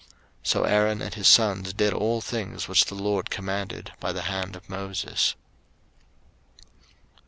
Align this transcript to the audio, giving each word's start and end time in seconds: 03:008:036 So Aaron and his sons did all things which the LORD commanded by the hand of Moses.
03:008:036 0.01 0.09
So 0.49 0.63
Aaron 0.63 1.01
and 1.03 1.13
his 1.13 1.27
sons 1.27 1.73
did 1.73 1.93
all 1.93 2.21
things 2.21 2.67
which 2.67 2.85
the 2.85 2.95
LORD 2.95 3.29
commanded 3.29 3.91
by 3.99 4.11
the 4.11 4.23
hand 4.23 4.55
of 4.55 4.67
Moses. 4.67 5.35